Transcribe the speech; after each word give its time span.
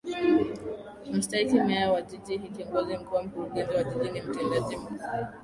Mstahiki 1.17 1.57
Meya 1.61 1.91
wa 1.91 2.01
Jiji 2.01 2.37
ni 2.37 2.49
Kiongozi 2.49 2.97
Mkuu 2.97 3.17
na 3.17 3.23
Mkurugenzi 3.23 3.75
wa 3.97 4.03
Jiji 4.03 4.11
ni 4.19 4.19
Mtendaji 4.27 4.75
Mkuu 4.75 4.97